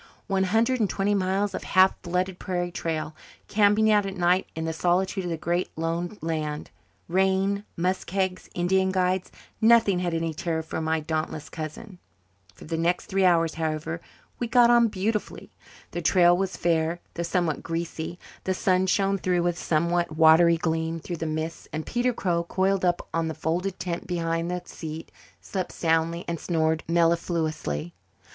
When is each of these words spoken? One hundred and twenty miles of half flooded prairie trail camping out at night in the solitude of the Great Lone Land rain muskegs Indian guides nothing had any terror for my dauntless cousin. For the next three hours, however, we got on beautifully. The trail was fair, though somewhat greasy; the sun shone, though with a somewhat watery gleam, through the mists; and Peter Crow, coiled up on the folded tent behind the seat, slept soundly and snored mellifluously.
One 0.25 0.45
hundred 0.45 0.79
and 0.79 0.89
twenty 0.89 1.13
miles 1.13 1.53
of 1.53 1.63
half 1.63 1.93
flooded 2.01 2.39
prairie 2.39 2.71
trail 2.71 3.15
camping 3.47 3.91
out 3.91 4.03
at 4.07 4.17
night 4.17 4.47
in 4.55 4.65
the 4.65 4.73
solitude 4.73 5.25
of 5.25 5.29
the 5.29 5.37
Great 5.37 5.69
Lone 5.75 6.17
Land 6.23 6.71
rain 7.07 7.65
muskegs 7.77 8.49
Indian 8.55 8.91
guides 8.91 9.31
nothing 9.61 9.99
had 9.99 10.15
any 10.15 10.33
terror 10.33 10.63
for 10.63 10.81
my 10.81 11.01
dauntless 11.01 11.49
cousin. 11.49 11.99
For 12.55 12.65
the 12.65 12.79
next 12.79 13.05
three 13.05 13.25
hours, 13.25 13.53
however, 13.53 14.01
we 14.39 14.47
got 14.47 14.71
on 14.71 14.87
beautifully. 14.87 15.51
The 15.91 16.01
trail 16.01 16.35
was 16.35 16.57
fair, 16.57 16.99
though 17.13 17.21
somewhat 17.21 17.61
greasy; 17.61 18.17
the 18.43 18.55
sun 18.55 18.87
shone, 18.87 19.19
though 19.21 19.43
with 19.43 19.55
a 19.57 19.59
somewhat 19.59 20.17
watery 20.17 20.57
gleam, 20.57 20.99
through 20.99 21.17
the 21.17 21.27
mists; 21.27 21.67
and 21.71 21.85
Peter 21.85 22.11
Crow, 22.11 22.43
coiled 22.45 22.83
up 22.83 23.07
on 23.13 23.27
the 23.27 23.35
folded 23.35 23.79
tent 23.79 24.07
behind 24.07 24.49
the 24.49 24.63
seat, 24.65 25.11
slept 25.41 25.71
soundly 25.71 26.25
and 26.27 26.39
snored 26.39 26.83
mellifluously. 26.87 27.93